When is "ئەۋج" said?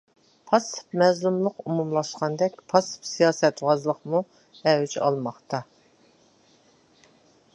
4.71-4.97